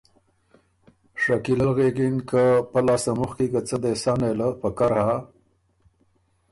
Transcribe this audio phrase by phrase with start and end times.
[1.21, 5.17] شکیلۀ ل غوېکِن که پۀ لاسته مُخکی که څۀ دې سَۀ نېله پکر هۀ